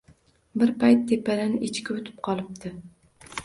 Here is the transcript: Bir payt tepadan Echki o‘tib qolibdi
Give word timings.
Bir 0.61 0.71
payt 0.83 1.03
tepadan 1.11 1.53
Echki 1.69 1.99
o‘tib 1.99 2.19
qolibdi 2.31 2.77